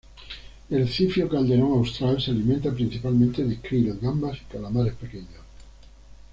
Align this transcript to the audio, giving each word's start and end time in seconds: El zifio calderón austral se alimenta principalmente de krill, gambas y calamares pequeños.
El 0.71 0.89
zifio 0.89 1.29
calderón 1.29 1.73
austral 1.73 2.19
se 2.19 2.31
alimenta 2.31 2.71
principalmente 2.73 3.43
de 3.43 3.59
krill, 3.59 3.99
gambas 4.01 4.37
y 4.39 4.45
calamares 4.51 4.95
pequeños. 4.95 5.29